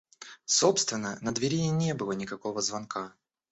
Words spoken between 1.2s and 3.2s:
на двери и не было никакого звонка.